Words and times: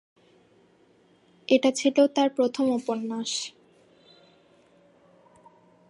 এটি 1.47 1.69
ছিলো 1.71 2.03
তার 2.07 2.29
প্রথম 2.29 2.65
উপন্যাস। 2.69 3.31